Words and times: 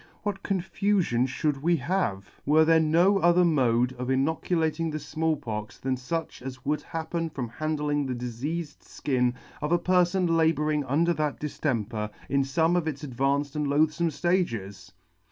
What 0.23 0.41
con 0.41 0.61
fufion 0.61 1.27
fhould 1.27 1.61
we 1.61 1.75
have, 1.77 2.27
were 2.43 2.65
there 2.65 2.79
no 2.79 3.19
other 3.19 3.45
mode 3.45 3.93
of 3.99 4.09
inoculating 4.09 4.89
the 4.89 4.97
Small 4.97 5.37
Pox 5.37 5.77
than 5.77 5.95
fuch 5.95 6.41
as 6.41 6.65
would 6.65 6.81
happen 6.81 7.29
from 7.29 7.47
handling 7.49 8.07
the 8.07 8.15
difeafed 8.15 9.03
{kin 9.03 9.35
of 9.61 9.71
a 9.71 9.77
perfon 9.77 10.27
labouring 10.35 10.83
under 10.85 11.13
that 11.13 11.39
diftemper 11.39 12.09
in 12.29 12.41
fome 12.41 12.75
of 12.75 12.87
its 12.87 13.03
advanced 13.03 13.55
and 13.55 13.67
loathfome 13.67 14.07
ftages 14.07 14.91